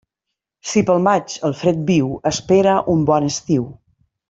Si 0.69 0.81
pel 0.87 1.03
maig 1.07 1.35
el 1.49 1.53
fred 1.59 1.83
viu, 1.91 2.09
espera 2.33 2.75
un 2.97 3.05
bon 3.13 3.29
estiu. 3.31 3.71